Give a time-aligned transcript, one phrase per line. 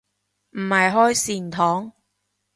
[0.53, 1.93] 唔係開善堂